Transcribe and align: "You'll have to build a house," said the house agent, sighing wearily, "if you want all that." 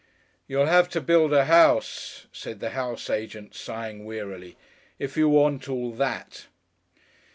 "You'll 0.47 0.65
have 0.65 0.89
to 0.93 0.99
build 0.99 1.31
a 1.31 1.45
house," 1.45 2.25
said 2.31 2.59
the 2.59 2.71
house 2.71 3.07
agent, 3.07 3.53
sighing 3.53 4.03
wearily, 4.03 4.57
"if 4.97 5.15
you 5.15 5.29
want 5.29 5.69
all 5.69 5.91
that." 5.91 6.47